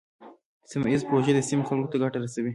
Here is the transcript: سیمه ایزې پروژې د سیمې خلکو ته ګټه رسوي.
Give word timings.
سیمه 0.69 0.87
ایزې 0.91 1.05
پروژې 1.09 1.31
د 1.35 1.39
سیمې 1.49 1.63
خلکو 1.69 1.91
ته 1.91 1.97
ګټه 2.03 2.17
رسوي. 2.21 2.49